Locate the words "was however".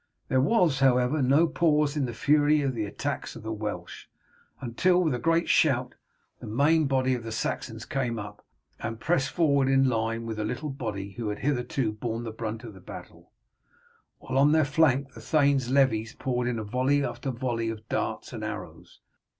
0.41-1.21